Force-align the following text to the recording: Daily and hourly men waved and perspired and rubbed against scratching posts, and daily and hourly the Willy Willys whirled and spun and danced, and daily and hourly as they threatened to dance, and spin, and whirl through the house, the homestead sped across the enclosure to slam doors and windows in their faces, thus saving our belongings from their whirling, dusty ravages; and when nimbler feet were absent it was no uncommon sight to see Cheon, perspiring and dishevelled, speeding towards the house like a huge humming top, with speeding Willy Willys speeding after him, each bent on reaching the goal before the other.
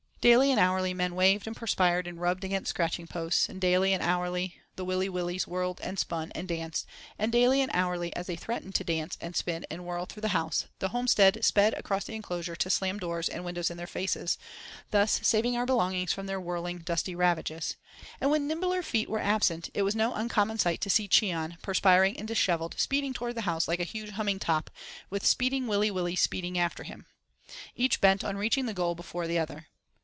Daily 0.21 0.51
and 0.51 0.59
hourly 0.59 0.93
men 0.93 1.15
waved 1.15 1.47
and 1.47 1.55
perspired 1.55 2.05
and 2.05 2.21
rubbed 2.21 2.43
against 2.43 2.69
scratching 2.69 3.07
posts, 3.07 3.49
and 3.49 3.59
daily 3.59 3.91
and 3.91 4.03
hourly 4.03 4.61
the 4.75 4.85
Willy 4.85 5.09
Willys 5.09 5.47
whirled 5.47 5.81
and 5.81 5.97
spun 5.97 6.31
and 6.35 6.47
danced, 6.47 6.85
and 7.17 7.31
daily 7.31 7.59
and 7.59 7.71
hourly 7.73 8.15
as 8.15 8.27
they 8.27 8.35
threatened 8.35 8.75
to 8.75 8.83
dance, 8.83 9.17
and 9.19 9.35
spin, 9.35 9.65
and 9.71 9.83
whirl 9.83 10.05
through 10.05 10.21
the 10.21 10.27
house, 10.27 10.67
the 10.77 10.89
homestead 10.89 11.43
sped 11.43 11.73
across 11.73 12.03
the 12.03 12.13
enclosure 12.13 12.55
to 12.55 12.69
slam 12.69 12.99
doors 12.99 13.27
and 13.29 13.43
windows 13.43 13.71
in 13.71 13.77
their 13.77 13.87
faces, 13.87 14.37
thus 14.91 15.19
saving 15.23 15.57
our 15.57 15.65
belongings 15.65 16.13
from 16.13 16.27
their 16.27 16.39
whirling, 16.39 16.77
dusty 16.77 17.15
ravages; 17.15 17.75
and 18.21 18.29
when 18.29 18.45
nimbler 18.47 18.83
feet 18.83 19.09
were 19.09 19.17
absent 19.17 19.71
it 19.73 19.81
was 19.81 19.95
no 19.95 20.13
uncommon 20.13 20.59
sight 20.59 20.81
to 20.81 20.89
see 20.91 21.07
Cheon, 21.07 21.57
perspiring 21.63 22.15
and 22.19 22.27
dishevelled, 22.27 22.75
speeding 22.79 23.11
towards 23.11 23.33
the 23.33 23.41
house 23.49 23.67
like 23.67 23.79
a 23.79 23.83
huge 23.83 24.11
humming 24.11 24.37
top, 24.37 24.69
with 25.09 25.25
speeding 25.25 25.65
Willy 25.65 25.89
Willys 25.89 26.19
speeding 26.21 26.59
after 26.59 26.83
him, 26.83 27.07
each 27.75 27.99
bent 27.99 28.23
on 28.23 28.37
reaching 28.37 28.67
the 28.67 28.75
goal 28.75 28.93
before 28.93 29.25
the 29.25 29.39
other. 29.39 29.65